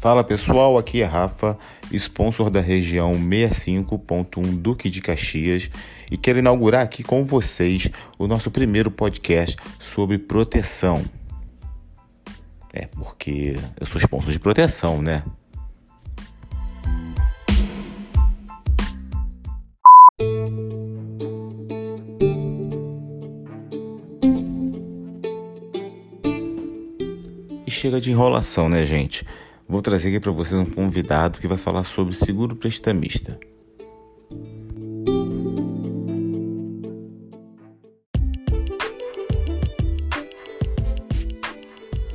Fala 0.00 0.24
pessoal, 0.24 0.78
aqui 0.78 1.02
é 1.02 1.04
Rafa, 1.04 1.58
sponsor 1.92 2.48
da 2.48 2.58
região 2.58 3.12
65.1 3.12 4.56
Duque 4.56 4.88
de 4.88 5.02
Caxias 5.02 5.70
e 6.10 6.16
quero 6.16 6.38
inaugurar 6.38 6.82
aqui 6.82 7.02
com 7.02 7.22
vocês 7.22 7.90
o 8.18 8.26
nosso 8.26 8.50
primeiro 8.50 8.90
podcast 8.90 9.56
sobre 9.78 10.16
proteção. 10.16 11.04
É, 12.72 12.86
porque 12.86 13.58
eu 13.78 13.84
sou 13.84 14.00
sponsor 14.00 14.32
de 14.32 14.38
proteção, 14.38 15.02
né? 15.02 15.22
E 27.66 27.70
chega 27.70 28.00
de 28.00 28.10
enrolação, 28.10 28.66
né, 28.66 28.86
gente? 28.86 29.26
Vou 29.70 29.80
trazer 29.80 30.08
aqui 30.08 30.18
para 30.18 30.32
vocês 30.32 30.60
um 30.60 30.64
convidado 30.64 31.38
que 31.38 31.46
vai 31.46 31.56
falar 31.56 31.84
sobre 31.84 32.12
seguro 32.12 32.56
prestamista. 32.56 33.38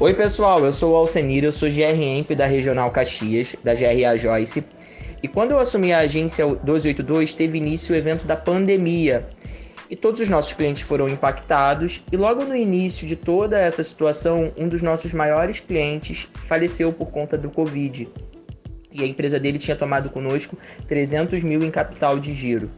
Oi 0.00 0.14
pessoal, 0.14 0.64
eu 0.64 0.72
sou 0.72 0.94
o 0.94 0.96
Alcenir, 0.96 1.44
eu 1.44 1.52
sou 1.52 1.68
GRMP 1.68 2.34
da 2.34 2.46
Regional 2.46 2.90
Caxias, 2.90 3.54
da 3.62 3.74
GRA 3.74 4.16
Joyce. 4.16 4.64
E 5.22 5.28
quando 5.28 5.50
eu 5.50 5.58
assumi 5.58 5.92
a 5.92 5.98
agência 5.98 6.46
282, 6.46 7.34
teve 7.34 7.58
início 7.58 7.94
o 7.94 7.98
evento 7.98 8.26
da 8.26 8.34
pandemia 8.34 9.28
e 9.92 9.96
todos 9.96 10.22
os 10.22 10.30
nossos 10.30 10.54
clientes 10.54 10.80
foram 10.80 11.06
impactados. 11.06 12.02
E 12.10 12.16
logo 12.16 12.44
no 12.44 12.56
início 12.56 13.06
de 13.06 13.14
toda 13.14 13.60
essa 13.60 13.84
situação, 13.84 14.50
um 14.56 14.66
dos 14.66 14.80
nossos 14.80 15.12
maiores 15.12 15.60
clientes 15.60 16.26
faleceu 16.46 16.90
por 16.94 17.10
conta 17.10 17.36
do 17.36 17.50
Covid. 17.50 18.08
E 18.90 19.02
a 19.02 19.06
empresa 19.06 19.38
dele 19.38 19.58
tinha 19.58 19.76
tomado 19.76 20.08
conosco 20.08 20.56
300 20.88 21.44
mil 21.44 21.62
em 21.62 21.70
capital 21.70 22.18
de 22.18 22.32
giro. 22.32 22.70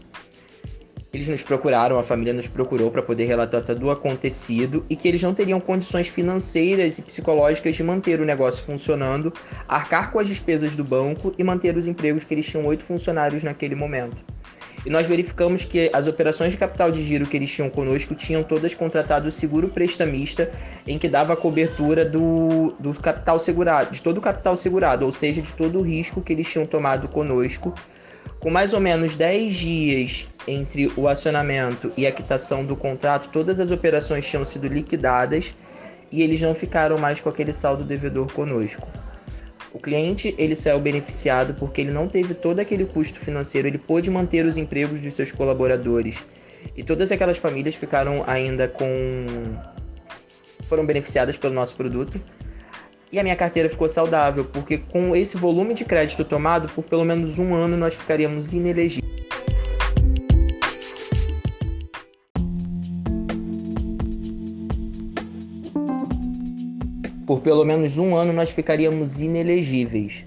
Eles 1.12 1.28
nos 1.28 1.44
procuraram, 1.44 2.00
a 2.00 2.03
família 2.03 2.33
nos 2.33 2.48
procurou 2.48 2.91
para 2.91 3.00
poder 3.00 3.27
relatar 3.27 3.62
todo 3.62 3.84
o 3.84 3.92
acontecido 3.92 4.84
e 4.91 4.97
que 4.97 5.06
eles 5.06 5.22
não 5.22 5.33
teriam 5.33 5.60
condições 5.60 6.08
financeiras 6.08 6.98
e 6.98 7.03
psicológicas 7.03 7.77
de 7.77 7.84
manter 7.84 8.20
o 8.20 8.25
negócio 8.25 8.64
funcionando, 8.64 9.33
arcar 9.69 10.10
com 10.10 10.19
as 10.19 10.27
despesas 10.27 10.75
do 10.75 10.83
banco 10.83 11.33
e 11.38 11.44
manter 11.44 11.77
os 11.77 11.86
empregos 11.86 12.25
que 12.25 12.34
eles 12.34 12.47
tinham 12.47 12.66
oito 12.66 12.83
funcionários 12.83 13.44
naquele 13.44 13.77
momento 13.77 14.33
e 14.84 14.90
nós 14.90 15.06
verificamos 15.06 15.64
que 15.64 15.90
as 15.92 16.06
operações 16.06 16.52
de 16.52 16.58
capital 16.58 16.90
de 16.90 17.02
giro 17.02 17.27
que 17.27 17.36
eles 17.36 17.50
tinham 17.50 17.70
conosco 17.70 18.14
tinham 18.14 18.42
todas 18.42 18.74
contratado 18.74 19.28
o 19.28 19.32
seguro 19.32 19.68
prestamista, 19.68 20.50
em 20.86 20.98
que 20.98 21.08
dava 21.08 21.32
a 21.32 21.36
cobertura 21.36 22.04
do, 22.04 22.74
do 22.78 22.92
capital 23.00 23.38
segurado, 23.38 23.92
de 23.92 24.02
todo 24.02 24.18
o 24.18 24.20
capital 24.20 24.54
segurado, 24.56 25.04
ou 25.04 25.12
seja, 25.12 25.41
de 25.41 25.52
todo 25.52 25.78
o 25.78 25.82
risco 25.82 26.20
que 26.20 26.32
eles 26.32 26.50
tinham 26.50 26.66
tomado 26.66 27.08
conosco. 27.08 27.74
Com 28.38 28.50
mais 28.50 28.74
ou 28.74 28.80
menos 28.80 29.16
10 29.16 29.54
dias 29.54 30.28
entre 30.46 30.92
o 30.96 31.08
acionamento 31.08 31.91
e 31.96 32.06
a 32.06 32.12
quitação 32.12 32.62
do 32.64 32.76
contrato, 32.76 33.30
todas 33.32 33.58
as 33.58 33.70
operações 33.70 34.28
tinham 34.28 34.44
sido 34.44 34.69
liquidadas 34.69 35.54
e 36.12 36.22
eles 36.22 36.42
não 36.42 36.54
ficaram 36.54 36.98
mais 36.98 37.20
com 37.22 37.30
aquele 37.30 37.54
saldo 37.54 37.84
devedor 37.84 38.30
conosco. 38.32 38.86
O 39.75 39.78
cliente 39.80 40.33
ele 40.39 40.55
saiu 40.55 40.78
beneficiado 40.78 41.55
porque 41.55 41.80
ele 41.80 41.91
não 41.91 42.06
teve 42.06 42.33
todo 42.33 42.61
aquele 42.61 42.84
custo 42.84 43.19
financeiro, 43.19 43.67
ele 43.67 43.77
pôde 43.77 44.08
manter 44.08 44.47
os 44.47 44.56
empregos 44.56 45.00
dos 45.00 45.14
seus 45.16 45.33
colaboradores. 45.33 46.25
E 46.77 46.84
todas 46.84 47.11
aquelas 47.11 47.39
famílias 47.39 47.75
ficaram 47.75 48.22
ainda 48.25 48.69
com 48.69 48.86
foram 50.62 50.86
beneficiadas 50.86 51.36
pelo 51.36 51.53
nosso 51.53 51.75
produto. 51.77 52.20
E 53.11 53.19
a 53.19 53.22
minha 53.22 53.36
carteira 53.36 53.69
ficou 53.69 53.89
saudável, 53.89 54.44
porque 54.44 54.78
com 54.78 55.15
esse 55.15 55.37
volume 55.37 55.75
de 55.75 55.84
crédito 55.84 56.25
tomado, 56.25 56.69
por 56.69 56.84
pelo 56.84 57.04
menos 57.04 57.38
um 57.41 57.53
ano 57.53 57.77
nós 57.77 57.97
ficaríamos 57.97 58.53
inelegíveis. 58.53 59.03
Por 67.26 67.40
pelo 67.40 67.64
menos 67.64 67.98
um 67.98 68.16
ano 68.16 68.32
nós 68.32 68.50
ficaríamos 68.50 69.20
inelegíveis. 69.20 70.26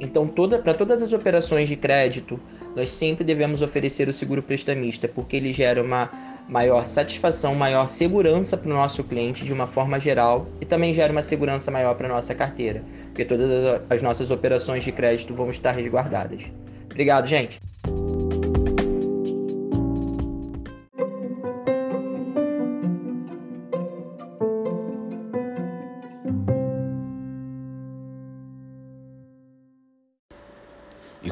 Então, 0.00 0.26
toda, 0.26 0.58
para 0.58 0.74
todas 0.74 1.02
as 1.02 1.12
operações 1.12 1.68
de 1.68 1.76
crédito, 1.76 2.38
nós 2.76 2.90
sempre 2.90 3.24
devemos 3.24 3.62
oferecer 3.62 4.08
o 4.08 4.12
seguro 4.12 4.42
prestamista, 4.42 5.08
porque 5.08 5.36
ele 5.36 5.52
gera 5.52 5.82
uma 5.82 6.10
maior 6.48 6.84
satisfação, 6.84 7.54
maior 7.54 7.88
segurança 7.88 8.56
para 8.56 8.70
o 8.70 8.74
nosso 8.74 9.04
cliente 9.04 9.44
de 9.44 9.52
uma 9.52 9.66
forma 9.66 10.00
geral 10.00 10.46
e 10.60 10.64
também 10.64 10.94
gera 10.94 11.12
uma 11.12 11.22
segurança 11.22 11.70
maior 11.70 11.94
para 11.94 12.06
a 12.08 12.12
nossa 12.12 12.34
carteira, 12.34 12.82
porque 13.08 13.24
todas 13.24 13.82
as 13.90 14.02
nossas 14.02 14.30
operações 14.30 14.82
de 14.82 14.92
crédito 14.92 15.34
vão 15.34 15.50
estar 15.50 15.72
resguardadas. 15.72 16.50
Obrigado, 16.90 17.26
gente! 17.26 17.67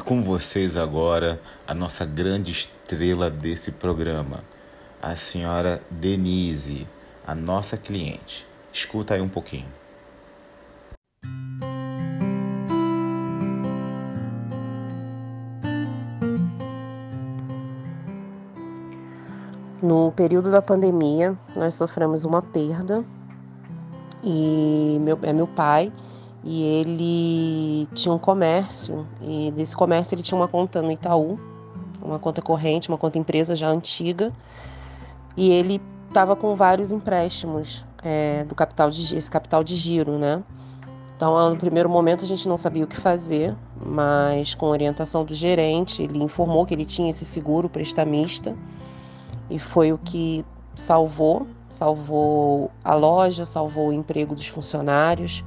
Com 0.07 0.23
vocês 0.23 0.77
agora, 0.77 1.37
a 1.67 1.73
nossa 1.73 2.05
grande 2.05 2.49
estrela 2.49 3.29
desse 3.29 3.73
programa, 3.73 4.41
a 5.01 5.17
senhora 5.17 5.81
Denise, 5.91 6.87
a 7.25 7.35
nossa 7.35 7.75
cliente. 7.75 8.47
Escuta 8.71 9.15
aí 9.15 9.21
um 9.21 9.27
pouquinho. 9.27 9.67
No 19.83 20.13
período 20.13 20.49
da 20.49 20.61
pandemia, 20.61 21.37
nós 21.53 21.75
sofremos 21.75 22.23
uma 22.23 22.41
perda 22.41 23.03
e 24.23 24.97
meu, 25.01 25.19
é 25.21 25.33
meu 25.33 25.47
pai 25.47 25.91
e 26.43 26.63
ele 26.63 27.87
tinha 27.93 28.13
um 28.13 28.19
comércio 28.19 29.05
e 29.21 29.51
desse 29.51 29.75
comércio 29.75 30.15
ele 30.15 30.21
tinha 30.21 30.37
uma 30.37 30.47
conta 30.47 30.81
no 30.81 30.91
Itaú, 30.91 31.39
uma 32.01 32.19
conta 32.19 32.41
corrente, 32.41 32.89
uma 32.89 32.97
conta 32.97 33.17
empresa 33.17 33.55
já 33.55 33.67
antiga 33.67 34.31
e 35.35 35.49
ele 35.49 35.81
estava 36.07 36.35
com 36.35 36.55
vários 36.55 36.91
empréstimos 36.91 37.83
é, 38.03 38.43
do 38.45 38.55
capital 38.55 38.89
de 38.89 39.15
esse 39.15 39.29
capital 39.29 39.63
de 39.63 39.75
giro, 39.75 40.17
né? 40.17 40.43
Então, 41.15 41.49
no 41.49 41.57
primeiro 41.57 41.89
momento 41.89 42.23
a 42.23 42.27
gente 42.27 42.47
não 42.47 42.57
sabia 42.57 42.83
o 42.83 42.87
que 42.87 42.95
fazer, 42.95 43.55
mas 43.83 44.53
com 44.53 44.67
orientação 44.67 45.25
do 45.25 45.33
gerente, 45.33 46.03
ele 46.03 46.21
informou 46.21 46.63
que 46.63 46.75
ele 46.75 46.85
tinha 46.85 47.09
esse 47.09 47.25
seguro 47.25 47.67
prestamista 47.67 48.55
e 49.49 49.57
foi 49.57 49.91
o 49.91 49.97
que 49.97 50.45
salvou, 50.75 51.47
salvou 51.71 52.69
a 52.83 52.93
loja, 52.93 53.45
salvou 53.45 53.89
o 53.89 53.93
emprego 53.93 54.35
dos 54.35 54.47
funcionários 54.47 55.43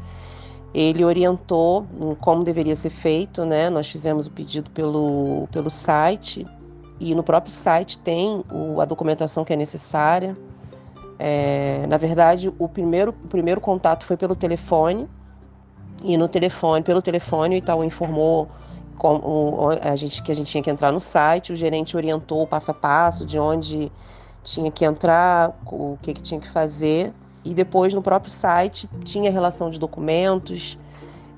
ele 0.73 1.05
orientou 1.05 1.87
como 2.21 2.45
deveria 2.45 2.77
ser 2.77 2.91
feito, 2.91 3.45
né? 3.45 3.69
Nós 3.69 3.89
fizemos 3.89 4.27
o 4.27 4.31
pedido 4.31 4.71
pelo, 4.71 5.49
pelo 5.51 5.69
site 5.69 6.47
e 6.99 7.15
no 7.15 7.23
próprio 7.23 7.53
site 7.53 7.99
tem 7.99 8.45
o, 8.53 8.81
a 8.81 8.85
documentação 8.85 9.45
que 9.45 9.53
é 9.53 9.57
necessária. 9.57 10.37
É, 11.19 11.83
na 11.89 11.97
verdade, 11.97 12.53
o 12.59 12.69
primeiro, 12.69 13.11
o 13.11 13.29
primeiro 13.29 13.61
contato 13.61 14.05
foi 14.05 14.17
pelo 14.17 14.37
telefone 14.37 15.09
e 16.03 16.17
no 16.17 16.29
telefone, 16.29 16.83
pelo 16.83 17.03
telefone, 17.03 17.57
o 17.57 17.59
Itaú 17.59 17.85
informou 17.85 18.49
como, 18.97 19.71
a 19.83 19.97
gente, 19.97 20.23
que 20.23 20.31
a 20.31 20.35
gente 20.35 20.51
tinha 20.51 20.63
que 20.63 20.71
entrar 20.71 20.93
no 20.93 21.01
site, 21.01 21.53
o 21.53 21.57
gerente 21.57 21.97
orientou 21.97 22.43
o 22.43 22.47
passo 22.47 22.71
a 22.71 22.75
passo 22.75 23.27
de 23.27 23.39
onde 23.39 23.91
tinha 24.43 24.71
que 24.71 24.85
entrar, 24.85 25.59
o 25.67 25.99
que, 26.01 26.15
que 26.15 26.23
tinha 26.23 26.41
que 26.41 26.49
fazer 26.49 27.13
e 27.45 27.55
depois 27.55 27.95
no 27.95 28.03
próprio 28.03 28.31
site 28.31 28.89
tinha 29.05 29.31
relação 29.31 29.71
de 29.71 29.79
documentos, 29.79 30.79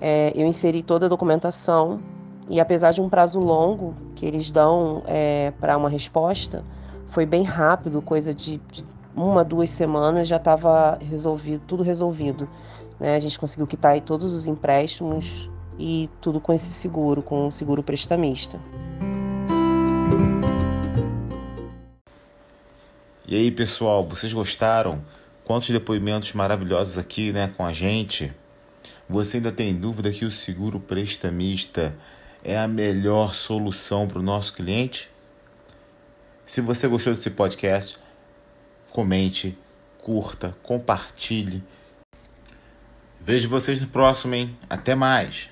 é, 0.01 0.33
eu 0.35 0.47
inseri 0.47 0.83
toda 0.83 1.07
a 1.07 1.09
documentação 1.09 2.01
e 2.49 2.61
apesar 2.61 2.91
de 2.91 3.01
um 3.01 3.09
prazo 3.09 3.39
longo 3.39 3.95
que 4.15 4.27
eles 4.27 4.51
dão 4.51 5.03
é, 5.07 5.53
para 5.61 5.77
uma 5.77 5.89
resposta, 5.89 6.65
foi 7.09 7.25
bem 7.25 7.43
rápido, 7.43 8.03
coisa 8.03 8.35
de, 8.35 8.61
de 8.71 8.85
uma, 9.15 9.45
duas 9.45 9.71
semanas 9.71 10.27
já 10.27 10.37
estava 10.37 10.99
resolvido, 11.01 11.63
tudo 11.67 11.83
resolvido. 11.83 12.49
Né? 12.99 13.17
A 13.17 13.21
gente 13.21 13.39
conseguiu 13.39 13.67
quitar 13.67 13.93
aí 13.93 14.01
todos 14.01 14.33
os 14.33 14.47
empréstimos 14.47 15.51
e 15.79 16.11
tudo 16.21 16.41
com 16.41 16.53
esse 16.53 16.73
seguro, 16.73 17.23
com 17.23 17.47
o 17.47 17.53
seguro 17.53 17.83
prestamista. 17.83 18.59
E 23.27 23.37
aí, 23.37 23.51
pessoal, 23.51 24.07
vocês 24.07 24.33
gostaram? 24.33 25.01
Quantos 25.53 25.69
depoimentos 25.69 26.33
maravilhosos 26.33 26.97
aqui, 26.97 27.31
né, 27.31 27.53
com 27.55 27.63
a 27.63 27.75
gente. 27.75 28.33
Você 29.07 29.37
ainda 29.37 29.53
tem 29.53 29.75
dúvida 29.75 30.11
que 30.11 30.25
o 30.25 30.33
seguro 30.33 30.81
prestamista 30.81 31.95
é 32.43 32.57
a 32.57 32.67
melhor 32.67 33.35
solução 33.35 34.09
para 34.09 34.19
o 34.19 34.23
nosso 34.23 34.55
cliente? 34.55 35.11
Se 36.47 36.63
você 36.63 36.89
gostou 36.89 37.13
desse 37.13 37.29
podcast, 37.29 37.99
comente, 38.93 39.59
curta, 39.99 40.57
compartilhe. 40.63 41.63
Vejo 43.21 43.51
vocês 43.51 43.79
no 43.79 43.89
próximo, 43.89 44.35
hein? 44.35 44.57
Até 44.71 44.95
mais! 44.95 45.51